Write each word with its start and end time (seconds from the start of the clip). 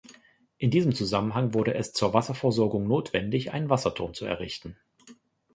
In 0.57 0.71
diesem 0.71 0.95
Zusammenhang 0.95 1.53
wurde 1.53 1.75
es 1.75 1.93
zur 1.93 2.11
Wasserversorgung 2.15 2.87
notwendig, 2.87 3.51
einen 3.51 3.69
Wasserturm 3.69 4.15
zu 4.15 4.25
errichten. 4.25 4.75